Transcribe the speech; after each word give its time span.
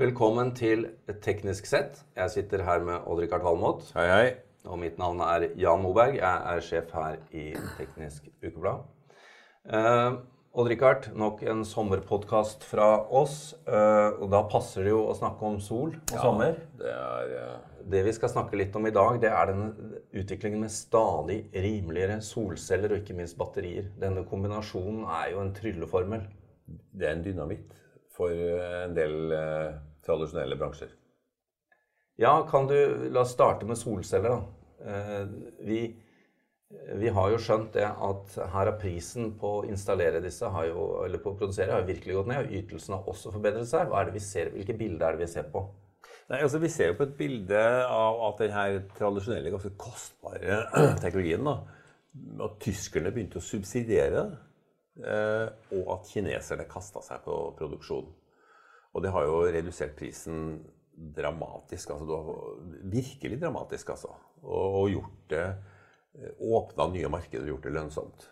Velkommen 0.00 0.54
til 0.56 0.86
Teknisk 1.20 1.66
sett. 1.68 1.98
Jeg 2.16 2.32
sitter 2.32 2.62
her 2.64 2.80
med 2.80 3.02
Odd-Rikard 3.04 3.42
Valmot. 3.44 3.82
Hei, 3.92 4.04
hei. 4.08 4.28
Og 4.64 4.78
mitt 4.80 4.94
navn 4.96 5.18
er 5.20 5.50
Jan 5.60 5.82
Moberg. 5.82 6.14
Jeg 6.16 6.54
er 6.54 6.62
sjef 6.64 6.94
her 6.96 7.18
i 7.36 7.50
Teknisk 7.76 8.30
Ukeblad. 8.40 8.86
Eh, 9.68 10.16
Odd-Rikard, 10.56 11.10
nok 11.20 11.42
en 11.44 11.66
sommerpodkast 11.68 12.64
fra 12.64 12.86
oss. 13.12 13.34
Eh, 13.68 14.22
og 14.22 14.30
da 14.32 14.40
passer 14.48 14.88
det 14.88 14.94
jo 14.94 15.02
å 15.04 15.18
snakke 15.18 15.44
om 15.50 15.58
sol 15.60 15.92
og 15.92 16.14
Ja, 16.16 16.22
sommer. 16.22 16.56
Det 16.80 16.94
er 16.94 17.34
ja. 17.34 17.50
Det 17.92 18.02
vi 18.08 18.16
skal 18.16 18.32
snakke 18.32 18.56
litt 18.56 18.80
om 18.80 18.88
i 18.88 18.94
dag, 18.96 19.20
det 19.20 19.28
er 19.28 19.52
denne 19.52 20.00
utviklingen 20.16 20.64
med 20.64 20.72
stadig 20.72 21.42
rimeligere 21.52 22.22
solceller 22.24 22.96
og 22.96 23.02
ikke 23.02 23.18
minst 23.20 23.36
batterier. 23.36 23.92
Denne 24.00 24.24
kombinasjonen 24.32 25.04
er 25.20 25.34
jo 25.34 25.44
en 25.44 25.52
trylleformel. 25.60 26.24
Det 26.88 27.04
er 27.04 27.18
en 27.18 27.28
dynamitt 27.28 27.76
for 28.16 28.32
uh, 28.32 28.84
en 28.86 28.96
del 28.96 29.32
uh, 29.32 29.78
tradisjonelle 30.10 30.58
bransjer. 30.60 30.92
Ja, 32.20 32.34
kan 32.50 32.66
du 32.68 32.76
La 33.14 33.22
oss 33.24 33.32
starte 33.32 33.66
med 33.68 33.78
solceller, 33.80 34.34
da. 34.36 34.90
Eh, 34.90 35.26
vi, 35.64 35.80
vi 37.00 37.08
har 37.16 37.30
jo 37.32 37.38
skjønt 37.42 37.72
det 37.76 37.86
at 37.88 38.34
her 38.38 38.68
har 38.68 38.76
prisen 38.80 39.32
på 39.40 39.54
å 39.60 39.64
installere 39.68 40.20
disse, 40.24 40.48
har 40.52 40.68
jo, 40.68 40.84
eller 41.06 41.22
på 41.24 41.32
å 41.32 41.38
produsere, 41.40 41.72
har 41.74 41.88
virkelig 41.88 42.18
gått 42.20 42.30
ned. 42.30 42.44
Og 42.50 42.58
ytelsen 42.60 42.96
har 42.98 43.08
også 43.10 43.32
forbedret 43.34 43.68
seg. 43.70 43.88
Hva 43.90 44.02
er 44.02 44.10
det 44.10 44.18
vi 44.18 44.24
ser, 44.26 44.52
Hvilke 44.54 44.76
bilder 44.78 45.08
er 45.08 45.18
det 45.18 45.24
vi 45.24 45.32
ser 45.32 45.48
på? 45.54 45.64
Nei, 46.30 46.42
altså 46.44 46.60
Vi 46.62 46.68
ser 46.70 46.92
jo 46.92 46.98
på 47.00 47.06
et 47.08 47.16
bilde 47.18 47.62
av 47.90 48.20
at 48.28 48.44
denne 48.44 48.84
tradisjonelle, 48.98 49.50
ganske 49.56 49.72
kostbare 49.80 50.60
teknologien 51.02 51.42
da, 51.48 51.56
At 52.46 52.60
tyskerne 52.62 53.12
begynte 53.14 53.40
å 53.40 53.44
subsidiere 53.48 54.12
det. 54.14 54.38
eh, 55.06 55.46
Og 55.80 55.92
at 55.96 56.12
kineserne 56.12 56.68
kasta 56.70 57.02
seg 57.06 57.24
på 57.26 57.40
produksjon. 57.58 58.08
Og 58.94 59.04
det 59.04 59.12
har 59.14 59.26
jo 59.26 59.42
redusert 59.46 59.96
prisen 59.98 60.60
dramatisk. 61.16 61.92
altså 61.94 62.18
Virkelig 62.90 63.40
dramatisk, 63.40 63.94
altså. 63.94 64.14
Og, 64.42 64.80
og 64.82 64.90
gjort 64.90 65.30
det 65.30 65.46
Åpna 66.40 66.88
nye 66.90 67.08
markeder 67.12 67.44
og 67.46 67.52
gjort 67.52 67.66
det 67.68 67.72
lønnsomt. 67.76 68.24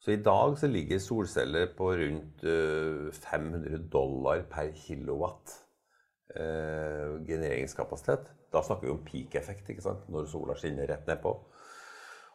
Så 0.00 0.14
i 0.14 0.22
dag 0.24 0.54
så 0.56 0.68
ligger 0.70 1.00
solceller 1.02 1.68
på 1.76 1.90
rundt 1.98 2.44
eh, 2.48 3.12
500 3.12 3.82
dollar 3.92 4.44
per 4.48 4.70
kilowatt 4.76 5.52
eh, 6.32 7.16
genereringskapasitet. 7.26 8.30
Da 8.52 8.62
snakker 8.64 8.88
vi 8.88 8.94
om 8.94 9.04
peak-effekt, 9.04 9.68
ikke 9.72 9.84
sant? 9.84 10.08
når 10.12 10.28
sola 10.30 10.56
skinner 10.56 10.88
rett 10.88 11.08
nedpå. 11.10 11.34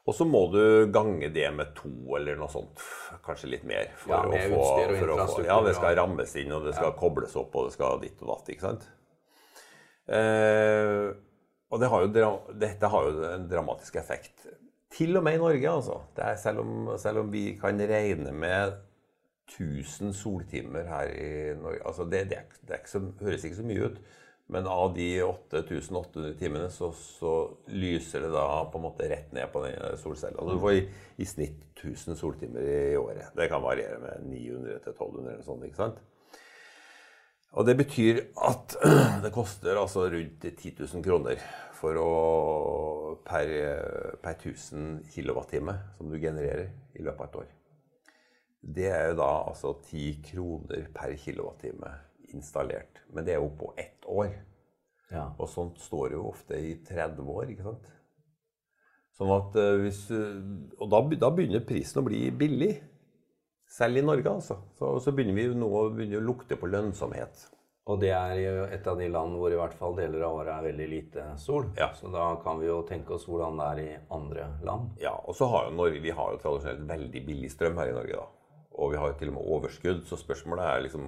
Og 0.10 0.16
så 0.18 0.26
må 0.26 0.48
du 0.50 0.62
gange 0.94 1.30
det 1.30 1.48
med 1.54 1.76
to 1.78 1.92
eller 2.18 2.40
noe 2.40 2.50
sånt, 2.50 2.82
kanskje 3.26 3.52
litt 3.54 3.66
mer. 3.70 3.92
For 4.02 4.16
Ja, 4.16 4.22
med 4.26 4.48
å 4.48 4.56
få, 4.56 4.62
utstyr 4.62 4.88
og 4.88 4.96
få, 4.96 5.10
infrastruktur, 5.12 5.50
Ja, 5.52 5.60
det 5.68 5.76
skal 5.78 5.98
rammes 6.00 6.34
inn, 6.42 6.56
og 6.56 6.66
det 6.66 6.74
skal 6.78 6.96
kobles 6.98 7.36
opp, 7.38 7.58
og 7.60 7.70
det 7.70 7.76
skal 7.76 8.02
ditt 8.02 8.24
og 8.24 8.32
datt. 8.34 8.50
ikke 8.50 8.66
sant? 8.66 8.88
Eh, 10.12 11.12
og 11.72 11.80
det 11.80 11.92
har 11.94 12.04
jo, 12.04 12.32
dette 12.66 12.90
har 12.94 13.08
jo 13.08 13.28
en 13.30 13.46
dramatisk 13.52 14.00
effekt. 14.02 14.48
Til 14.92 15.16
og 15.16 15.24
med 15.24 15.38
i 15.38 15.44
Norge, 15.44 15.70
altså. 15.70 16.02
Det 16.18 16.26
er 16.26 16.40
selv, 16.42 16.66
om, 16.66 16.90
selv 17.00 17.22
om 17.22 17.30
vi 17.32 17.52
kan 17.62 17.80
regne 17.80 18.34
med 18.34 18.74
1000 19.52 20.14
soltimer 20.16 20.88
her 20.88 21.12
i 21.12 21.54
Norge 21.60 21.82
altså 21.86 22.06
det, 22.08 22.30
det, 22.32 22.38
det 22.68 22.82
så, 22.88 23.02
høres 23.20 23.44
ikke 23.44 23.60
så 23.60 23.66
mye 23.68 23.90
ut, 23.90 23.98
men 24.52 24.68
av 24.68 24.94
de 24.96 25.08
8800 25.24 26.34
timene 26.40 26.68
så, 26.74 26.90
så 26.92 27.34
lyser 27.72 28.26
det 28.26 28.32
da 28.34 28.46
på 28.68 28.80
en 28.80 28.84
måte 28.84 29.08
rett 29.08 29.32
ned 29.36 29.48
på 29.54 29.62
den 29.64 30.00
solcella. 30.02 30.42
Altså 30.42 30.58
du 30.58 30.64
får 30.64 30.76
i, 30.76 30.82
i 31.24 31.28
snitt 31.30 31.62
1000 31.80 32.20
soltimer 32.20 32.66
i 32.68 32.98
året. 33.00 33.30
Det 33.38 33.48
kan 33.52 33.64
variere 33.64 34.00
med 34.02 34.26
900 34.28 34.82
til 34.84 34.92
1200 34.98 35.32
eller 35.32 35.46
sånn, 35.46 35.64
ikke 35.70 35.80
sant? 35.80 36.02
Og 37.52 37.68
det 37.68 37.78
betyr 37.80 38.22
at 38.48 38.76
det 39.24 39.34
koster 39.36 39.80
altså 39.80 40.06
rundt 40.12 40.46
10 40.48 40.76
000 40.84 41.04
kroner 41.04 41.42
for 41.76 41.98
å, 42.00 42.12
per, 43.28 43.56
per 44.22 44.38
1000 44.38 45.02
kWh 45.16 45.74
som 45.98 46.12
du 46.12 46.20
genererer 46.20 46.70
i 46.96 47.04
løpet 47.04 47.24
av 47.24 47.28
et 47.28 47.42
år. 47.42 47.50
Det 48.62 48.88
er 48.94 49.10
jo 49.10 49.18
da 49.24 49.32
altså 49.50 49.74
10 49.90 50.22
kroner 50.28 50.88
per 50.94 51.16
kilowattime 51.18 51.96
installert. 52.36 53.02
Men 53.14 53.28
det 53.28 53.36
er 53.36 53.42
jo 53.42 53.52
på 53.60 53.74
ett 53.80 54.06
år. 54.10 54.34
Ja. 55.12 55.30
Og 55.38 55.50
sånt 55.52 55.82
står 55.84 56.16
jo 56.16 56.28
ofte 56.30 56.60
i 56.60 56.76
30 56.88 57.28
år, 57.28 57.50
ikke 57.52 57.68
sant? 57.68 57.90
Sånn 59.20 59.34
at 59.36 59.58
eh, 59.60 59.74
hvis 59.84 60.06
Og 60.12 60.88
da, 60.90 61.02
da 61.20 61.30
begynner 61.36 61.66
prisen 61.68 62.02
å 62.02 62.08
bli 62.08 62.30
billig. 62.32 62.74
Selv 63.72 64.00
i 64.00 64.04
Norge, 64.04 64.28
altså. 64.28 64.58
Så, 64.76 64.98
så 65.04 65.14
begynner 65.16 65.38
vi 65.38 65.50
nå 65.56 65.68
å 65.68 65.88
lukte 66.24 66.58
på 66.60 66.68
lønnsomhet. 66.68 67.46
Og 67.90 67.98
det 68.02 68.12
er 68.14 68.36
jo 68.38 68.66
et 68.70 68.88
av 68.88 69.00
de 69.00 69.08
land 69.10 69.38
hvor 69.40 69.52
i 69.52 69.58
hvert 69.58 69.74
fall 69.78 69.96
deler 69.98 70.22
av 70.28 70.36
året 70.42 70.52
er 70.54 70.68
veldig 70.68 70.88
lite 70.92 71.24
sol. 71.42 71.66
Ja. 71.80 71.90
Så 71.98 72.12
da 72.14 72.28
kan 72.44 72.60
vi 72.62 72.70
jo 72.70 72.82
tenke 72.88 73.16
oss 73.16 73.26
hvordan 73.30 73.58
det 73.58 73.70
er 73.72 73.82
i 73.82 73.96
andre 74.14 74.50
land. 74.68 74.92
Ja, 75.02 75.16
og 75.18 75.36
så 75.38 75.50
har 75.50 75.68
jo 75.68 75.78
Norge, 75.80 76.04
Vi 76.04 76.14
har 76.14 76.36
jo 76.36 76.42
tradisjonelt 76.44 76.86
veldig 76.92 77.24
billig 77.26 77.50
strøm 77.52 77.80
her 77.82 77.90
i 77.90 77.98
Norge. 77.98 78.22
da. 78.22 78.28
Og 78.78 78.94
vi 78.94 79.02
har 79.02 79.12
jo 79.12 79.18
til 79.20 79.32
og 79.32 79.38
med 79.40 79.50
overskudd, 79.56 80.06
så 80.08 80.20
spørsmålet 80.20 80.68
er 80.68 80.86
liksom 80.86 81.08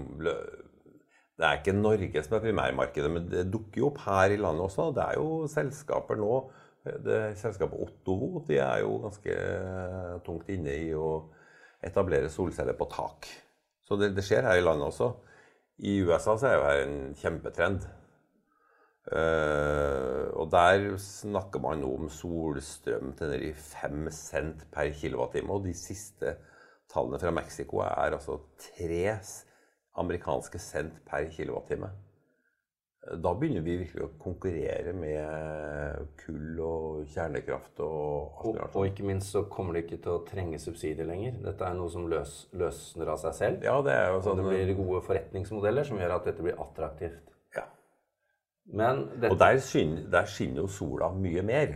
Det 1.33 1.45
er 1.47 1.59
ikke 1.59 1.73
Norge 1.73 2.21
som 2.23 2.35
er 2.37 2.43
primærmarkedet, 2.43 3.09
men 3.11 3.25
det 3.31 3.47
dukker 3.53 3.81
jo 3.81 3.87
opp 3.89 4.03
her 4.05 4.35
i 4.35 4.37
landet 4.37 4.67
også. 4.67 4.91
Det 4.93 5.05
er 5.07 5.17
jo 5.17 5.47
selskaper 5.49 6.19
nå 6.19 6.35
det 6.83 7.37
Selskapet 7.39 7.79
Ottovo 7.79 8.41
de 8.47 8.57
er 8.59 8.81
jo 8.83 8.97
ganske 9.05 9.35
tungt 10.25 10.49
inne 10.51 10.73
i 10.83 10.89
å 10.95 11.29
etablere 11.83 12.31
solceller 12.31 12.75
på 12.75 12.89
tak. 12.91 13.27
Så 13.87 13.95
det, 13.99 14.13
det 14.17 14.23
skjer 14.25 14.43
her 14.47 14.59
i 14.59 14.63
landet 14.63 14.89
også. 14.89 15.13
I 15.83 15.97
USA 16.03 16.35
så 16.37 16.49
er 16.49 16.57
jo 16.57 16.65
her 16.67 16.81
en 16.83 16.97
kjempetrend. 17.19 17.85
Uh, 19.03 20.31
og 20.39 20.47
der 20.53 20.93
snakker 21.01 21.59
man 21.63 21.81
nå 21.83 21.89
om 21.97 22.11
solstrøm 22.11 23.11
til 23.19 23.33
nede 23.33 23.49
i 23.49 23.55
5 23.55 24.07
cent 24.15 24.63
per 24.71 24.91
kilowattime. 24.95 25.51
Og 25.51 25.67
de 25.67 25.75
siste 25.75 26.37
tallene 26.91 27.19
fra 27.19 27.33
Mexico 27.35 27.81
er 27.83 28.15
altså 28.15 28.39
3 28.75 29.01
amerikanske 29.99 30.59
cent 30.59 30.99
per 31.05 31.29
kilowattime. 31.31 31.89
Da 33.03 33.33
begynner 33.35 33.63
vi 33.65 33.73
virkelig 33.81 34.05
å 34.05 34.13
konkurrere 34.21 34.93
med 34.95 36.05
kull 36.21 36.59
og 36.63 37.09
kjernekraft 37.11 37.81
og 37.83 38.45
alt 38.45 38.61
Og, 38.61 38.77
og 38.79 38.87
ikke 38.87 39.03
minst 39.09 39.33
så 39.33 39.41
kommer 39.51 39.75
det 39.75 39.83
ikke 39.83 39.99
til 40.05 40.13
å 40.13 40.21
trenge 40.23 40.59
subsidier 40.63 41.09
lenger. 41.09 41.35
Dette 41.43 41.67
er 41.67 41.75
noe 41.75 41.91
som 41.91 42.07
løs, 42.07 42.45
løsner 42.55 43.11
av 43.11 43.19
seg 43.25 43.35
selv. 43.41 43.67
Ja, 43.67 43.75
det 43.83 43.97
er 43.97 44.15
sånn 44.23 44.39
det 44.39 44.47
blir 44.47 44.71
gode 44.79 45.03
forretningsmodeller 45.03 45.89
som 45.89 45.99
gjør 45.99 46.15
at 46.15 46.29
dette 46.31 46.47
blir 46.47 46.61
attraktivt. 46.63 47.35
ja. 47.57 47.65
Men 48.71 49.03
Og 49.27 49.35
der 49.41 49.59
skinner, 49.59 50.07
der 50.15 50.29
skinner 50.31 50.63
jo 50.63 50.71
sola 50.71 51.11
mye 51.11 51.43
mer. 51.43 51.75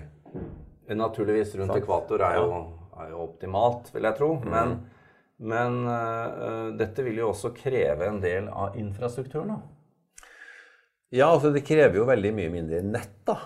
naturligvis 0.96 1.58
rundt 1.60 1.74
Sant. 1.74 1.84
ekvator 1.84 2.24
er 2.24 2.40
jo, 2.40 2.62
er 3.04 3.10
jo 3.12 3.24
optimalt, 3.28 3.92
vil 3.94 4.08
jeg 4.08 4.16
tro. 4.16 4.36
Mm. 4.40 4.54
Men, 4.56 4.78
men 5.38 5.84
uh, 5.86 6.74
dette 6.78 7.04
vil 7.06 7.20
jo 7.22 7.32
også 7.32 7.54
kreve 7.58 8.08
en 8.10 8.22
del 8.24 8.48
av 8.50 8.78
infrastrukturen. 8.80 9.54
da. 9.54 10.30
Ja, 11.14 11.30
altså 11.30 11.54
det 11.54 11.66
krever 11.68 12.02
jo 12.02 12.08
veldig 12.10 12.34
mye 12.36 12.52
mindre 12.52 12.82
nett 12.84 13.22
da, 13.28 13.38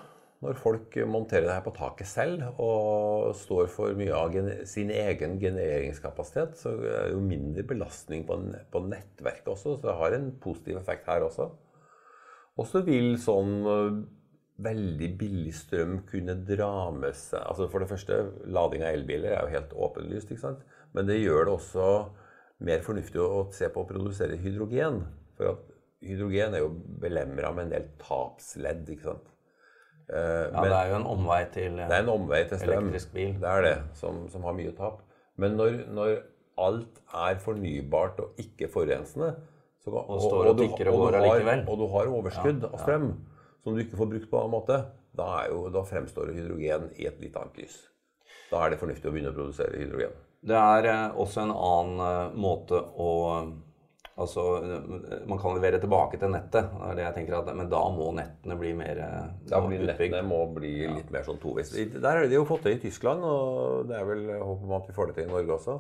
når 0.42 0.58
folk 0.58 0.96
monterer 1.06 1.46
det 1.46 1.58
her 1.58 1.66
på 1.66 1.74
taket 1.76 2.10
selv 2.10 2.62
og 2.64 3.36
står 3.38 3.68
for 3.70 3.94
mye 4.00 4.16
av 4.18 4.38
sin 4.70 4.90
egen 4.90 5.36
genereringskapasitet. 5.42 6.56
Så 6.58 6.74
er 6.80 7.12
det 7.12 7.12
jo 7.14 7.22
mindre 7.22 7.68
belastning 7.70 8.26
på, 8.26 8.40
på 8.74 8.82
nettverket 8.88 9.52
også, 9.54 9.76
så 9.76 9.92
det 9.92 10.00
har 10.00 10.18
en 10.18 10.32
positiv 10.42 10.80
effekt 10.82 11.12
her 11.12 11.28
også. 11.28 11.52
Og 12.58 12.68
så 12.68 12.82
vil 12.88 13.14
sånn 13.22 13.62
veldig 14.62 15.10
billig 15.20 15.54
strøm 15.56 16.02
kunne 16.10 16.36
dra 16.48 16.90
med 16.94 17.16
seg 17.18 17.42
altså 17.42 17.68
For 17.72 17.84
det 17.84 17.90
første, 17.90 18.20
lading 18.52 18.84
av 18.86 18.96
elbiler 18.96 19.36
er 19.36 19.46
jo 19.46 19.56
helt 19.56 19.76
åpenlyst, 19.88 20.34
ikke 20.34 20.44
sant? 20.44 20.66
Men 20.94 21.06
det 21.08 21.20
gjør 21.22 21.46
det 21.46 21.54
også 21.54 21.86
mer 22.60 22.82
fornuftig 22.86 23.20
å 23.24 23.44
se 23.54 23.70
på 23.74 23.84
å 23.84 23.88
produsere 23.90 24.38
hydrogen. 24.38 25.02
For 25.38 25.52
at 25.54 25.60
hydrogen 26.06 26.54
er 26.58 26.60
jo 26.66 26.70
belemra 27.02 27.54
med 27.56 27.66
en 27.68 27.74
del 27.76 27.88
tapsledd, 28.02 28.88
ikke 28.90 29.04
sant. 29.10 29.28
Eh, 30.12 30.52
Ja, 30.52 30.62
men- 30.62 30.70
det 30.70 30.78
er 30.78 30.90
jo 30.90 30.96
en 30.96 31.08
omvei 31.08 31.46
til 31.54 31.76
det 31.78 31.88
er 31.92 32.04
en 32.04 32.10
omvei 32.10 32.44
til 32.50 32.58
strøm. 32.60 32.84
Elektrisk 32.90 33.14
bil. 33.14 33.34
Det 33.40 33.50
er 33.50 33.62
det, 33.62 33.78
som, 33.94 34.28
som 34.30 34.44
har 34.44 34.54
mye 34.54 34.72
tap. 34.76 35.02
Men 35.38 35.56
når, 35.58 35.86
når 35.90 36.18
alt 36.58 37.00
er 37.14 37.36
fornybart 37.40 38.20
og 38.20 38.34
ikke 38.38 38.68
forurensende 38.70 39.36
så, 39.84 39.90
og, 39.94 40.20
står 40.22 40.48
og 40.52 40.58
du- 40.58 40.64
og 40.64 40.78
du 40.78 41.18
har-. 41.18 41.66
Og 41.68 41.78
du 41.80 41.88
har 41.88 42.06
overskudd 42.12 42.64
av 42.68 42.78
strøm 42.80 43.14
som 43.64 43.76
du 43.76 43.82
ikke 43.84 43.98
får 43.98 44.10
brukt 44.10 44.30
på 44.30 44.38
en 44.38 44.44
annen 44.44 44.52
måte, 44.60 44.86
da, 45.16 45.24
er 45.44 45.50
jo, 45.50 45.70
da 45.70 45.82
fremstår 45.84 46.34
hydrogen 46.36 46.92
i 47.00 47.06
et 47.08 47.20
litt 47.22 47.36
annet 47.36 47.58
lys. 47.58 47.88
Da 48.52 48.66
er 48.66 48.70
det 48.72 48.80
fornuftig 48.80 49.06
å 49.10 49.14
begynne 49.14 49.32
å 49.32 49.38
produsere 49.38 49.78
hydrogen. 49.80 50.12
Det 50.42 50.58
er 50.58 50.88
eh, 50.90 51.20
også 51.22 51.44
en 51.44 51.54
annen 51.54 52.08
eh, 52.08 52.40
måte 52.40 52.80
å 52.82 53.12
Altså, 54.22 54.42
eh, 54.60 55.22
man 55.26 55.40
kan 55.40 55.56
levere 55.56 55.80
tilbake 55.82 56.18
til 56.20 56.30
nettet. 56.34 56.68
Det 56.68 56.90
er 56.90 56.98
det 56.98 57.06
jeg 57.06 57.16
tenker 57.16 57.38
at, 57.40 57.48
Men 57.58 57.70
da 57.72 57.80
må 57.94 58.10
nettene 58.14 58.58
bli 58.60 58.74
mer 58.78 59.00
Da 59.50 59.62
blir 59.64 59.86
nettene 59.88 60.20
må 60.28 60.44
bli 60.54 60.74
litt 60.92 61.10
mer 61.14 61.24
sånn 61.26 61.40
tovis. 61.42 61.72
Der 61.74 62.10
har 62.10 62.28
de 62.28 62.38
jo 62.38 62.44
fått 62.46 62.68
det 62.68 62.76
i 62.76 62.82
Tyskland, 62.84 63.24
og 63.26 63.88
det 63.90 63.98
er 63.98 64.06
vel 64.06 64.28
håp 64.36 64.68
om 64.68 64.76
at 64.78 64.90
vi 64.90 64.98
får 64.98 65.10
det 65.10 65.18
til 65.18 65.30
i 65.30 65.32
Norge 65.32 65.56
også. 65.56 65.78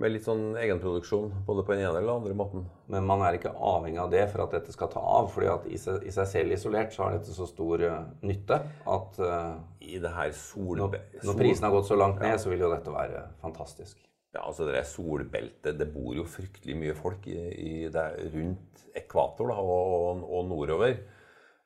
Med 0.00 0.10
litt 0.10 0.24
sånn 0.26 0.56
egenproduksjon 0.58 1.28
både 1.46 1.62
på 1.62 1.74
den 1.74 1.84
ene 1.84 1.92
eller 1.92 2.08
den 2.08 2.16
andre 2.16 2.36
måten. 2.36 2.64
Men 2.90 3.06
man 3.06 3.22
er 3.22 3.36
ikke 3.38 3.52
avhengig 3.54 4.00
av 4.02 4.10
det 4.10 4.24
for 4.32 4.42
at 4.42 4.56
dette 4.56 4.74
skal 4.74 4.90
ta 4.90 5.00
av. 5.00 5.28
fordi 5.30 5.50
at 5.52 5.68
i 5.70 5.78
seg, 5.78 6.00
i 6.02 6.14
seg 6.14 6.26
selv 6.30 6.56
isolert 6.56 6.94
så 6.94 7.04
har 7.04 7.18
dette 7.18 7.34
så 7.36 7.46
stor 7.46 7.84
uh, 7.86 8.00
nytte 8.26 8.58
at 8.96 9.20
uh, 9.22 9.52
I 9.78 10.00
det 10.02 10.10
her 10.16 10.32
sol... 10.34 10.80
Når, 10.82 10.98
når 11.22 11.38
prisen 11.38 11.68
har 11.68 11.76
gått 11.76 11.92
så 11.92 11.98
langt 12.00 12.18
ned, 12.18 12.34
ja. 12.34 12.40
så 12.42 12.50
vil 12.50 12.66
jo 12.66 12.72
dette 12.74 12.94
være 12.94 13.22
fantastisk. 13.44 14.02
Ja, 14.34 14.42
altså 14.48 14.66
det 14.66 14.80
solbeltet 14.90 15.78
Det 15.78 15.86
bor 15.94 16.14
jo 16.16 16.24
fryktelig 16.26 16.74
mye 16.74 16.94
folk 16.98 17.28
i, 17.30 17.38
i 17.54 17.74
det 17.92 18.06
rundt 18.32 18.82
ekvator 18.98 19.52
da, 19.52 19.60
og, 19.62 20.24
og, 20.26 20.40
nordover. 20.50 20.96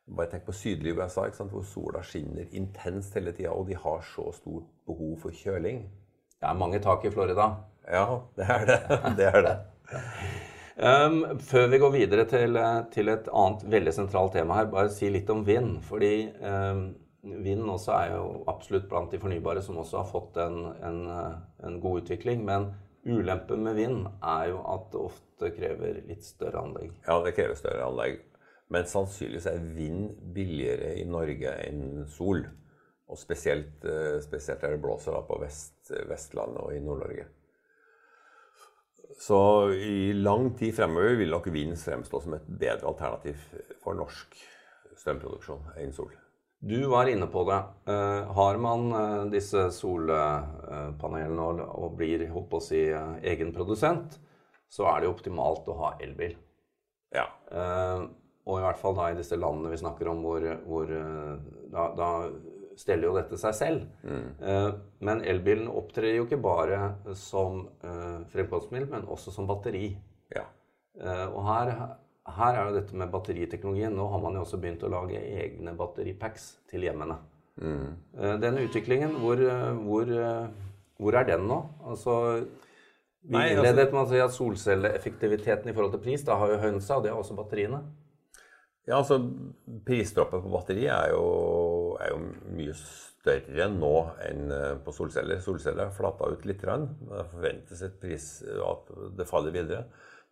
Bare 0.08 0.28
tenk 0.32 0.44
på 0.44 0.56
sydlig 0.56 0.92
USA, 0.96 1.24
hvor 1.48 1.64
sola 1.68 2.02
skinner 2.04 2.48
intenst 2.56 3.16
hele 3.16 3.32
tida, 3.32 3.54
og 3.56 3.68
de 3.68 3.76
har 3.76 4.04
så 4.12 4.28
stort 4.36 4.68
behov 4.88 5.16
for 5.24 5.32
kjøling. 5.36 5.86
Det 6.38 6.46
er 6.46 6.58
mange 6.58 6.78
tak 6.82 7.04
i 7.04 7.10
Florida. 7.10 7.48
Ja, 7.88 8.04
det 8.38 8.46
er 8.46 8.66
det. 8.68 8.78
Det 9.18 9.26
er 9.26 9.42
det. 9.42 9.56
um, 10.76 11.38
før 11.40 11.66
vi 11.72 11.80
går 11.82 11.94
videre 11.94 12.24
til, 12.30 12.58
til, 12.94 13.10
et 13.10 13.30
annet 13.32 13.64
veldig 13.72 13.94
sentralt 13.96 14.36
tema 14.36 14.60
her, 14.60 14.68
bare 14.70 14.92
si 14.94 15.10
litt 15.10 15.30
om 15.34 15.42
vind. 15.46 15.80
Fordi 15.88 16.28
um, 16.38 16.84
vind 17.22 17.64
også 17.70 17.94
er 17.96 18.12
jo 18.14 18.28
absolutt 18.50 18.86
blant 18.90 19.10
de 19.10 19.20
fornybare 19.22 19.64
som 19.64 19.80
også 19.82 20.02
har 20.02 20.12
fått 20.12 20.38
en, 20.44 20.60
en, 20.86 21.00
en 21.66 21.80
god 21.82 22.04
utvikling. 22.04 22.44
Men 22.46 22.70
ulempen 23.08 23.64
med 23.64 23.78
vind 23.80 24.06
er 24.22 24.52
jo 24.52 24.62
at 24.76 24.88
det 24.92 25.04
ofte 25.08 25.52
krever 25.56 26.02
litt 26.06 26.26
større 26.26 26.62
anlegg. 26.62 26.94
Ja, 27.08 27.18
det 27.24 27.34
krever 27.34 27.58
større 27.58 27.88
anlegg. 27.88 28.22
Men 28.68 28.86
sannsynligvis 28.86 29.48
er 29.48 29.68
vind 29.74 30.10
billigere 30.34 30.92
i 31.00 31.04
Norge 31.08 31.54
enn 31.64 32.04
sol. 32.12 32.44
Og 33.08 33.16
spesielt, 33.16 33.84
eh, 33.84 34.20
spesielt 34.20 34.60
der 34.60 34.76
det 34.76 34.82
blåser 34.84 35.16
da 35.16 35.22
på 35.24 35.40
Vest, 35.40 35.90
Vestlandet 36.08 36.60
og 36.60 36.76
i 36.76 36.80
Nord-Norge. 36.84 37.26
Så 39.18 39.72
i 39.72 40.12
lang 40.12 40.50
tid 40.58 40.74
fremover 40.76 41.16
vil 41.16 41.32
nok 41.32 41.48
vind 41.50 41.76
fremstå 41.80 42.20
som 42.22 42.36
et 42.36 42.46
bedre 42.46 42.86
alternativ 42.86 43.40
for 43.82 43.96
norsk 43.96 44.36
strømproduksjon 44.98 45.72
enn 45.80 45.94
sol. 45.96 46.12
Du 46.58 46.88
var 46.90 47.08
inne 47.08 47.26
på 47.30 47.44
det. 47.48 47.58
Uh, 47.88 48.28
har 48.34 48.58
man 48.60 48.92
uh, 48.92 49.26
disse 49.30 49.68
solpanelene 49.74 51.64
og, 51.64 51.92
blir 51.96 52.26
holdt 52.32 52.50
på 52.50 52.60
å 52.60 52.66
si 52.68 52.82
egen 52.90 53.54
produsent, 53.54 54.18
så 54.68 54.88
er 54.90 55.00
det 55.00 55.08
jo 55.08 55.14
optimalt 55.14 55.70
å 55.70 55.78
ha 55.78 55.92
elbil. 56.04 56.36
Ja. 57.08 57.24
og 57.48 58.58
i 58.58 58.62
hvert 58.66 58.76
fall 58.76 58.92
da 58.98 59.06
i 59.08 59.14
disse 59.16 59.36
landene 59.38 59.70
vi 59.72 59.78
snakker 59.80 60.10
om 60.10 60.18
hvor, 60.20 60.44
hvor 60.68 60.90
da, 61.72 61.86
da 61.96 62.08
steller 62.78 63.08
jo 63.08 63.16
dette 63.16 63.38
seg 63.40 63.56
selv. 63.56 63.86
Mm. 64.06 64.26
Uh, 64.42 64.68
men 65.06 65.22
elbilen 65.26 65.70
opptrer 65.70 66.16
jo 66.16 66.26
ikke 66.26 66.40
bare 66.42 66.92
som 67.18 67.64
uh, 67.84 68.20
fremkomstmiddel, 68.32 68.90
men 68.92 69.08
også 69.10 69.34
som 69.34 69.48
batteri. 69.50 69.90
Ja. 70.34 70.46
Uh, 70.98 71.26
og 71.26 71.42
her, 71.48 71.72
her, 72.38 72.52
er 72.52 72.62
jo 72.68 72.76
dette 72.78 73.00
med 73.00 73.10
batteriteknologien. 73.14 73.96
Nå 73.98 74.06
har 74.12 74.22
man 74.22 74.38
jo 74.38 74.46
også 74.46 74.60
begynt 74.62 74.86
å 74.86 74.92
lage 74.92 75.18
egne 75.18 75.74
batteripacks 75.78 76.54
til 76.70 76.86
hjemmene. 76.88 77.20
Mm. 77.58 77.94
den 78.38 78.60
utviklingen, 78.62 79.16
hvor, 79.18 79.40
hvor, 79.82 80.10
hvor, 81.02 81.16
er 81.18 81.24
den 81.26 81.48
nå? 81.50 81.56
Altså, 81.90 82.12
vi 83.26 83.34
altså, 83.34 83.56
innledet 83.56 83.86
med 83.90 83.98
å 84.04 84.10
si 84.12 84.20
at 84.22 84.36
solcelleeffektiviteten 84.36 85.66
i 85.66 85.74
forhold 85.74 85.96
til 85.96 86.04
pris 86.04 86.22
da 86.22 86.36
har 86.38 86.52
jo 86.52 86.60
hønsa, 86.62 87.00
og 87.00 87.02
det 87.02 87.10
har 87.10 87.18
også 87.18 87.34
batteriene. 87.34 87.80
Ja, 88.88 88.96
altså 89.02 89.18
Prisdroppet 89.84 90.40
på 90.40 90.52
batteri 90.52 90.86
er 90.88 91.10
jo, 91.12 91.24
er 92.04 92.12
jo, 92.12 92.20
mye 92.58 92.74
større 92.78 93.68
nå 93.72 93.94
enn 94.24 94.52
eh, 94.54 94.76
på 94.84 94.94
solceller. 94.94 95.40
Solceller 95.44 95.88
har 95.88 95.96
flata 95.96 96.30
ut 96.32 96.46
litt. 96.48 96.62
Det 96.62 97.26
forventes 97.32 97.82
et 97.84 97.98
pris 98.00 98.28
at 98.44 98.92
det 99.18 99.28
faller 99.28 99.54
videre. 99.54 99.84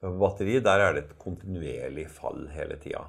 Men 0.03 0.15
på 0.15 0.23
batteri 0.23 0.59
der 0.65 0.85
er 0.85 0.95
det 0.95 1.05
et 1.07 1.19
kontinuerlig 1.21 2.07
fall 2.13 2.47
hele 2.55 2.79
tida. 2.83 3.07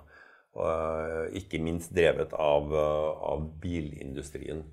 Eh, 0.57 1.23
ikke 1.41 1.61
minst 1.63 1.93
drevet 1.95 2.33
av, 2.33 2.73
av 2.73 3.47
bilindustrien. 3.61 4.65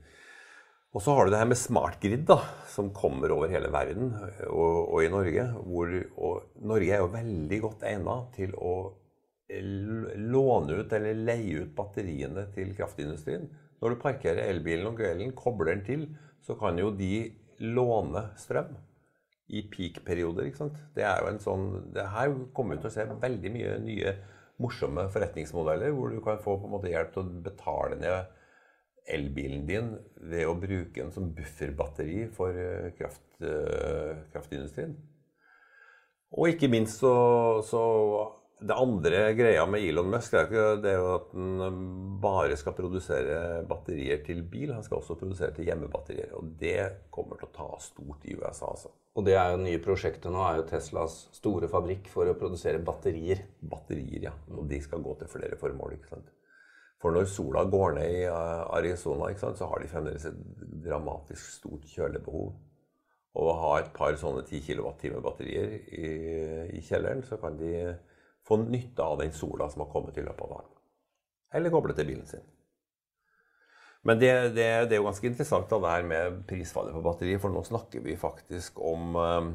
Og 0.94 1.02
så 1.02 1.14
har 1.16 1.26
du 1.26 1.32
det 1.34 1.40
her 1.40 1.48
med 1.50 1.58
smart 1.58 1.96
grid, 1.98 2.22
da, 2.28 2.36
som 2.70 2.92
kommer 2.94 3.32
over 3.34 3.50
hele 3.50 3.66
verden 3.74 4.12
og, 4.46 4.76
og 4.94 5.00
i 5.02 5.10
Norge. 5.10 5.48
Hvor, 5.66 5.94
og 6.14 6.60
Norge 6.70 6.92
er 6.94 7.02
jo 7.02 7.14
veldig 7.16 7.58
godt 7.64 7.82
egnet 7.90 8.28
til 8.36 8.54
å 8.54 8.74
låne 9.54 10.78
ut 10.80 10.92
eller 10.94 11.18
leie 11.26 11.64
ut 11.64 11.74
batteriene 11.76 12.46
til 12.54 12.72
kraftindustrien. 12.78 13.50
Når 13.84 13.92
du 13.92 14.00
parkerer 14.00 14.46
elbilen 14.48 14.88
om 14.88 14.96
kvelden, 14.96 15.34
kobler 15.36 15.74
den 15.74 15.84
til, 15.84 16.04
så 16.40 16.56
kan 16.56 16.78
jo 16.80 16.88
de 16.96 17.28
låne 17.60 18.30
strøm 18.40 18.72
i 19.52 19.60
peak-perioder. 19.68 20.48
ikke 20.48 20.62
sant? 20.62 20.78
Det 20.96 21.04
er 21.04 21.20
jo 21.20 21.28
en 21.28 21.42
sånn, 21.42 21.66
det 21.92 22.06
Her 22.14 22.32
kommer 22.56 22.78
vi 22.78 22.84
til 22.84 22.90
å 22.90 22.94
se 22.94 23.04
veldig 23.26 23.52
mye 23.52 23.74
nye 23.84 24.14
morsomme 24.62 25.04
forretningsmodeller, 25.12 25.92
hvor 25.92 26.14
du 26.14 26.22
kan 26.24 26.40
få 26.40 26.56
på 26.56 26.68
en 26.68 26.74
måte 26.76 26.88
hjelp 26.88 27.12
til 27.12 27.24
å 27.24 27.42
betale 27.44 27.98
ned 28.00 28.32
elbilen 29.14 29.66
din 29.68 29.90
ved 30.16 30.48
å 30.48 30.56
bruke 30.56 30.96
den 30.96 31.12
som 31.12 31.28
bufferbatteri 31.36 32.22
for 32.32 32.56
eh, 32.56 32.88
kraft, 32.96 33.26
uh, 33.44 34.16
kraftindustrien. 34.32 34.94
Og 36.34 36.54
ikke 36.54 36.70
minst 36.72 37.02
så, 37.02 37.12
så 37.68 37.82
det 38.64 38.76
andre 38.80 39.20
greia 39.36 39.64
med 39.68 39.84
Elon 39.84 40.08
Musk 40.12 40.34
er 40.38 40.52
jo 40.52 40.64
det 40.80 40.94
at 40.96 41.32
han 41.36 41.80
bare 42.22 42.56
skal 42.56 42.76
produsere 42.76 43.62
batterier 43.68 44.22
til 44.24 44.40
bil. 44.48 44.72
Han 44.72 44.84
skal 44.86 45.02
også 45.02 45.16
produsere 45.20 45.52
til 45.56 45.68
hjemmebatterier. 45.68 46.32
Og 46.38 46.54
det 46.60 47.08
kommer 47.14 47.40
til 47.40 47.50
å 47.50 47.54
ta 47.54 47.68
stort 47.82 48.24
i 48.24 48.36
USA. 48.38 48.70
Altså. 48.70 48.92
Og 49.14 49.26
det 49.26 49.36
er 49.38 49.52
jo 49.52 49.60
nye 49.62 49.82
prosjektet 49.84 50.32
nå, 50.32 50.40
er 50.42 50.62
jo 50.62 50.68
Teslas 50.70 51.18
store 51.36 51.68
fabrikk 51.70 52.08
for 52.12 52.30
å 52.30 52.38
produsere 52.38 52.80
batterier. 52.84 53.44
Batterier, 53.60 54.30
ja. 54.30 54.32
Og 54.56 54.64
de 54.70 54.80
skal 54.82 55.04
gå 55.04 55.12
til 55.20 55.30
flere 55.34 55.60
formål. 55.60 55.98
ikke 55.98 56.14
sant? 56.14 56.32
For 57.04 57.12
når 57.12 57.28
sola 57.28 57.66
går 57.68 57.98
ned 57.98 58.16
i 58.16 58.24
eh, 58.30 58.64
Arizona, 58.78 59.28
ikke 59.28 59.44
sant, 59.44 59.60
så 59.60 59.68
har 59.68 59.82
de 59.82 59.90
fremdeles 59.92 60.24
et 60.30 60.40
dramatisk 60.86 61.52
stort 61.58 61.84
kjølebehov. 61.92 62.54
Og 63.34 63.50
å 63.50 63.54
ha 63.60 63.76
et 63.82 63.92
par 63.92 64.16
sånne 64.16 64.46
10 64.46 64.62
kWt 64.64 65.20
batterier 65.20 65.76
i, 65.90 66.10
i 66.78 66.82
kjelleren, 66.86 67.20
så 67.26 67.36
kan 67.42 67.58
de 67.58 67.74
få 68.44 68.60
nytte 68.64 69.02
av 69.02 69.18
den 69.22 69.32
sola 69.32 69.68
som 69.70 69.84
har 69.84 69.92
kommet 69.92 70.18
i 70.18 70.24
løpet 70.24 70.44
av 70.46 70.56
dagen. 70.58 70.74
Eller 71.54 71.72
koble 71.72 71.96
til 71.96 72.08
bilen 72.08 72.26
sin. 72.28 72.44
Men 74.04 74.20
det, 74.20 74.32
det, 74.52 74.64
det, 74.88 74.96
er 74.96 75.00
jo 75.00 75.06
ganske 75.06 75.30
interessant 75.30 75.70
det 75.70 75.88
her 75.88 76.04
med 76.04 76.42
prisfallet 76.48 76.92
på 76.92 77.04
batteri, 77.04 77.38
for 77.40 77.54
nå 77.54 77.62
snakker 77.64 78.04
vi 78.04 78.18
faktisk 78.20 78.82
om 78.84 79.16
uh, 79.16 79.46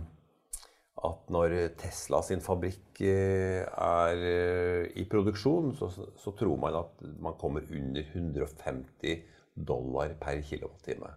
at 1.05 1.29
når 1.31 1.53
Tesla 1.77 2.23
sin 2.25 2.41
fabrikk 2.41 3.03
uh, 3.03 3.61
er 3.69 4.23
uh, 4.23 4.87
i 4.97 5.05
produksjon, 5.11 5.75
så, 5.77 5.91
så, 5.93 6.33
tror 6.39 6.57
man 6.65 6.79
at 6.81 7.05
man 7.21 7.37
kommer 7.37 7.67
under 7.69 8.01
150 8.01 9.21
dollar 9.53 10.15
per 10.21 10.41
kilowattime. 10.41 11.11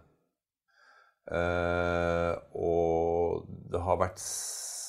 og 2.59 3.45
det 3.71 3.79
har 3.79 3.99
vært 4.01 4.19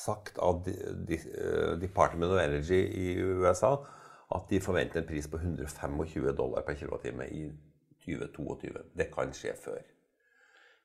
sagt 0.04 0.38
av 0.42 0.68
eh, 0.68 1.74
Department 1.80 2.32
of 2.32 2.42
Energy 2.42 2.80
i 2.84 3.14
USA 3.18 3.76
at 4.34 4.46
de 4.50 4.60
forventer 4.62 5.00
en 5.00 5.08
pris 5.08 5.26
på 5.30 5.40
125 5.40 6.36
dollar 6.36 6.64
per 6.66 6.78
kWt 6.78 7.10
i 7.30 7.44
2022. 8.04 8.72
Det 8.96 9.10
kan 9.12 9.32
skje 9.36 9.54
før. 9.64 9.82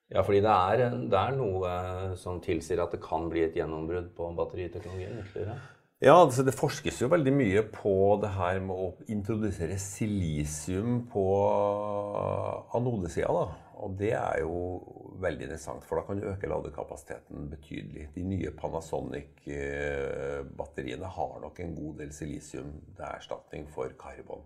Ja, 0.09 0.23
fordi 0.25 0.39
det 0.41 0.53
er, 0.53 0.95
det 1.11 1.19
er, 1.19 1.35
noe 1.37 1.73
som 2.17 2.39
tilsier 2.41 2.81
at 2.81 2.93
det 2.95 3.01
kan 3.03 3.27
bli 3.29 3.43
et 3.45 3.57
gjennombrudd 3.57 4.09
på 4.17 4.31
batteriteknologien 4.37 5.19
ytterligere? 5.21 5.59
Ja, 5.99 6.13
altså 6.15 6.45
det 6.47 6.55
forskes 6.55 7.01
jo 7.01 7.09
veldig 7.11 7.33
mye 7.35 7.61
på 7.75 7.91
det 8.23 8.29
her 8.31 8.61
med 8.63 8.71
å 8.71 8.93
introdusere 9.11 9.75
silisium 9.83 11.01
på 11.11 11.25
anodesida. 12.77 13.49
Og 13.79 13.95
det 13.99 14.13
er 14.15 14.39
jo 14.45 14.53
veldig 15.19 15.43
interessant, 15.47 15.83
for 15.87 15.95
da 15.99 16.03
kan 16.07 16.19
du 16.19 16.23
øke 16.31 16.51
ladekapasiteten 16.51 17.37
betydelig. 17.51 18.03
De 18.15 18.23
nye 18.27 18.51
Panasonic-batteriene 18.55 21.07
har 21.17 21.33
nok 21.43 21.55
en 21.63 21.75
god 21.75 21.93
del 22.01 22.11
silisium 22.15 22.69
til 22.95 23.05
erstatning 23.07 23.63
for 23.71 23.87
karbon. 23.99 24.43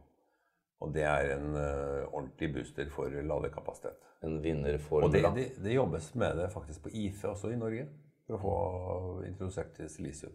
Og 0.82 0.88
det 0.94 1.04
er 1.08 1.24
en 1.38 1.48
uh, 1.56 2.10
ordentlig 2.10 2.54
booster 2.58 2.88
for 2.94 3.08
ladekapasitet. 3.14 4.00
En 4.26 4.44
vinnerformula. 4.44 5.08
Og 5.08 5.14
det, 5.14 5.24
det, 5.38 5.46
det, 5.64 5.78
jobbes 5.78 6.06
med 6.18 6.32
det 6.42 6.48
faktisk 6.54 6.80
på 6.88 6.94
IFE 7.06 7.28
også 7.36 7.48
i 7.54 7.62
Norge, 7.62 7.86
for 8.28 8.34
å 8.38 8.40
få 8.42 8.54
introdusert 9.28 9.76
silisium. 9.92 10.34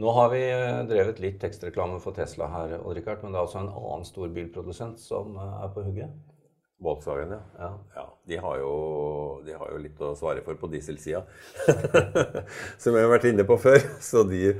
Nå 0.00 0.10
har 0.16 0.30
vi 0.32 0.40
eh, 0.48 0.78
drevet 0.88 1.18
litt 1.20 1.40
tekstreklame 1.42 1.98
for 2.00 2.16
Tesla 2.16 2.46
her, 2.54 2.78
Richard, 2.94 3.20
men 3.20 3.34
det 3.34 3.40
er 3.40 3.44
også 3.44 3.60
en 3.60 3.72
annen 3.74 4.06
stor 4.08 4.30
bilprodusent 4.32 5.02
som 5.02 5.34
eh, 5.36 5.58
er 5.60 5.74
på 5.74 5.84
hugget? 5.84 6.14
Volkswagen, 6.80 7.34
ja. 7.36 7.40
ja. 7.60 7.68
ja 7.98 8.04
de, 8.30 8.38
har 8.40 8.62
jo, 8.62 8.70
de, 9.44 9.52
har 9.60 9.74
jo, 9.74 9.82
litt 9.84 10.00
å 10.00 10.14
svare 10.16 10.40
for 10.46 10.56
på 10.56 10.70
dieselsida. 10.72 11.20
Som 12.80 12.96
jeg 12.96 13.04
har 13.04 13.12
vært 13.12 13.28
inne 13.28 13.44
på 13.44 13.60
før. 13.60 13.76
Så 14.10 14.24
de, 14.30 14.54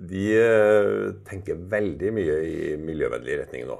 de, 0.00 0.26
eh, 0.40 1.12
tenker 1.28 1.60
veldig 1.76 2.16
mye 2.16 2.40
i 2.48 2.58
miljøvennlig 2.80 3.40
retning 3.42 3.68
nå. 3.68 3.76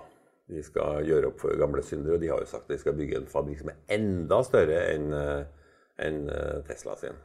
De 0.52 0.60
skal 0.62 1.00
gjøre 1.08 1.32
opp 1.32 1.40
for 1.46 1.56
gamle 1.56 1.80
syndere, 1.82 2.18
og 2.18 2.26
de 2.26 2.34
har 2.34 2.44
jo 2.44 2.50
sagt 2.50 2.68
at 2.68 2.76
de 2.76 2.82
skal 2.84 2.98
bygge 2.98 3.22
en 3.22 3.30
fabrikk 3.30 3.64
som 3.64 3.72
er 3.72 3.80
enda 3.96 4.44
større 4.46 4.84
enn 4.92 5.08
en 5.16 6.20
Tesla 6.68 6.94
sin. 7.00 7.16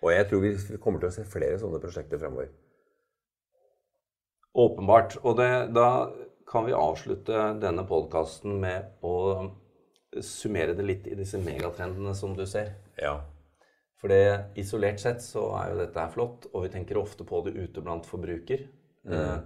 Og 0.00 0.14
jeg 0.16 0.26
tror 0.30 0.42
vi 0.48 0.56
kommer 0.80 1.04
til 1.04 1.12
å 1.12 1.14
se 1.20 1.28
flere 1.28 1.60
sånne 1.60 1.78
prosjekter 1.84 2.18
fremover. 2.18 2.48
Åpenbart. 4.56 5.18
Og 5.22 5.36
det, 5.40 5.50
da 5.76 5.88
kan 6.48 6.66
vi 6.66 6.74
avslutte 6.76 7.50
denne 7.60 7.84
podkasten 7.88 8.56
med 8.62 9.04
å 9.04 9.16
summere 10.24 10.76
det 10.76 10.86
litt 10.86 11.08
i 11.10 11.16
disse 11.18 11.40
megatrendene 11.42 12.14
som 12.16 12.32
du 12.36 12.46
ser. 12.48 12.72
Ja. 13.00 13.18
For 14.00 14.12
det, 14.12 14.56
isolert 14.60 15.00
sett 15.02 15.22
så 15.24 15.48
er 15.58 15.72
jo 15.72 15.80
dette 15.80 16.00
her 16.00 16.12
flott, 16.12 16.48
og 16.52 16.66
vi 16.66 16.72
tenker 16.72 17.00
ofte 17.00 17.24
på 17.28 17.42
det 17.46 17.56
ute 17.56 17.84
blant 17.84 18.08
forbruker. 18.08 18.66
Eh, 19.06 19.36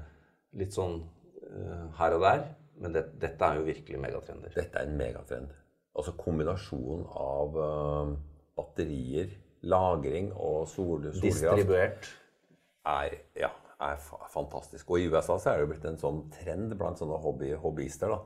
litt 0.61 0.75
sånn 0.75 1.01
eh, 1.47 1.87
her 1.99 2.17
og 2.17 2.25
der. 2.27 2.45
Men 2.81 2.95
det, 2.97 3.05
dette 3.21 3.47
er 3.47 3.61
jo 3.61 3.67
virkelig 3.67 4.01
megatrender. 4.01 4.53
Dette 4.55 4.81
er 4.81 4.89
en 4.89 4.99
megatrend. 4.99 5.55
Altså 5.99 6.15
kombinasjonen 6.17 7.03
av 7.19 7.57
uh, 7.59 8.13
batterier, 8.57 9.33
lagring 9.69 10.31
og 10.33 10.63
sol, 10.71 11.11
solkraft 11.11 11.25
Distribuert. 11.27 12.09
er, 12.89 13.17
ja, 13.37 13.51
er 13.81 13.97
fantastisk. 14.33 14.91
Og 14.91 15.01
i 15.01 15.09
USA 15.11 15.39
så 15.41 15.51
er 15.53 15.59
det 15.61 15.65
jo 15.67 15.71
blitt 15.73 15.89
en 15.89 15.99
sånn 16.01 16.23
trend 16.35 16.77
blant 16.79 17.01
sånne 17.01 17.19
hobby, 17.23 17.53
hobbyister 17.59 18.13
da, 18.13 18.21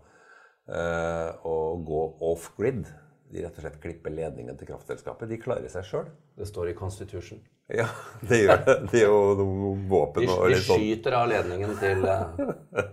eh, 0.75 1.30
å 1.46 1.56
gå 1.87 2.02
off-grid. 2.32 2.87
De 3.32 3.42
rett 3.42 3.56
og 3.58 3.64
slett 3.64 3.80
klipper 3.82 4.12
ledningen 4.14 4.56
til 4.58 4.68
kraftselskapet. 4.68 5.28
De 5.30 5.38
klarer 5.42 5.70
seg 5.73 5.87
sjøl. 5.88 6.11
Det 6.38 6.46
står 6.46 6.70
i 6.70 6.75
Constitution. 6.78 7.40
Ja, 7.73 7.87
det 8.28 8.42
gjør 8.44 8.61
det. 8.66 8.75
De 8.92 9.00
er 9.00 9.08
jo 9.08 9.46
våpen 9.88 10.28
og 10.28 10.50
litt 10.52 10.66
sånn. 10.66 10.82
De 10.82 10.90
skyter 10.92 11.16
av 11.16 11.30
ledningen 11.30 11.73
til, 11.80 12.04
eh, 12.04 12.84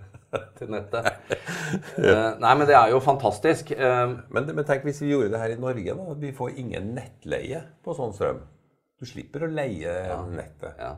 til 0.57 0.71
nettet. 0.71 1.11
ja. 2.07 2.23
nei, 2.39 2.53
men 2.55 2.65
det 2.69 2.77
er 2.79 2.93
jo 2.93 3.01
fantastisk. 3.03 3.73
Eh, 3.75 4.15
Men, 4.31 4.47
men 4.55 4.65
tenk 4.65 4.87
hvis 4.87 5.01
vi 5.03 5.11
gjorde 5.11 5.33
det 5.35 5.41
her 5.43 5.53
i 5.57 5.59
Norge. 5.59 5.97
da. 5.99 6.15
Vi 6.23 6.31
får 6.37 6.55
ingen 6.63 6.93
nettleie 6.95 7.65
på 7.83 7.93
sånn 7.97 8.15
strøm. 8.15 8.41
Du 9.01 9.05
slipper 9.09 9.43
å 9.43 9.51
leie 9.51 9.91
nettet. 10.31 10.77
Ja. 10.79 10.95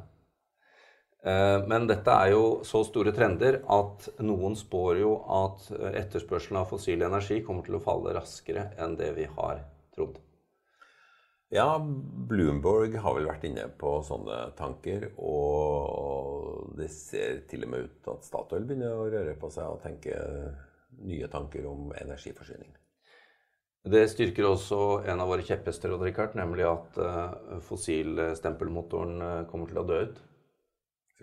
Eh, 1.24 1.68
Men 1.68 1.88
dette 1.88 2.12
er 2.12 2.34
jo 2.34 2.44
så 2.68 2.82
store 2.84 3.14
trender 3.16 3.62
at 3.72 4.10
noen 4.20 4.58
spår 4.60 5.00
jo 5.00 5.14
at 5.32 5.70
eh, 5.72 5.96
etterspørselen 6.02 6.60
av 6.60 6.68
fossil 6.72 7.06
energi 7.06 7.40
kommer 7.48 7.64
til 7.64 7.80
å 7.80 7.84
falle 7.84 8.16
raskere 8.18 8.72
enn 8.84 8.98
det 9.00 9.14
vi 9.16 9.28
har 9.38 9.64
trodd. 9.96 10.20
Ja, 11.54 11.78
Bloomberg 11.80 12.98
har 12.98 13.16
vel 13.16 13.30
vært 13.30 13.46
inne 13.48 13.68
på 13.80 13.94
sånne 14.04 14.40
tanker. 14.58 15.12
Og 15.22 16.74
det 16.80 16.90
ser 16.92 17.44
til 17.48 17.68
og 17.68 17.72
med 17.72 17.86
ut 17.86 18.00
til 18.02 18.16
at 18.18 18.28
Statoil 18.28 18.66
begynner 18.66 18.98
å 18.98 19.06
røre 19.14 19.36
på 19.40 19.52
seg 19.54 19.70
og 19.70 19.84
tenke 19.86 20.18
nye 21.06 21.30
tanker 21.30 21.70
om 21.70 21.94
energiforsyning. 22.02 22.74
Det 23.94 24.02
styrker 24.10 24.48
også 24.48 24.82
en 25.12 25.22
av 25.22 25.30
våre 25.30 25.46
kjepphester, 25.46 25.94
nemlig 26.36 26.68
at 26.68 27.00
eh, 27.00 27.58
fossilstempelmotoren 27.70 29.48
kommer 29.48 29.72
til 29.72 29.84
å 29.84 29.88
dø 29.88 30.04
ut. 30.10 30.22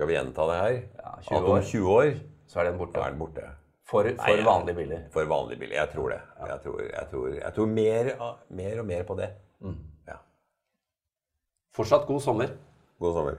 Skal 0.00 0.08
vi 0.08 0.14
gjenta 0.14 0.44
det 0.46 0.54
her? 0.56 0.76
Ja, 0.96 1.10
20 1.22 1.36
At 1.36 1.44
om 1.44 1.62
20 1.62 1.90
år 1.92 2.14
Så 2.46 2.60
er 2.60 2.64
den 2.64 2.78
borte. 2.78 3.00
er 3.00 3.10
den 3.10 3.18
borte. 3.18 3.42
For, 3.84 4.02
for 4.16 4.32
Nei, 4.32 4.44
vanlige 4.46 4.76
biler. 4.78 5.02
For 5.12 5.24
vanlig 5.28 5.58
biler. 5.60 5.74
Jeg 5.76 5.90
tror 5.92 6.08
det. 6.08 6.20
Jeg 6.48 6.60
tror, 6.62 6.80
jeg 6.80 7.06
tror, 7.10 7.26
jeg 7.34 7.52
tror 7.54 7.66
mer, 7.66 8.10
mer 8.48 8.80
og 8.80 8.86
mer 8.86 9.02
på 9.02 9.14
det. 9.20 9.28
Ja. 10.08 10.16
Fortsatt 11.76 12.06
god 12.08 12.20
sommer. 12.20 12.56
God 12.98 13.14
sommer. 13.14 13.36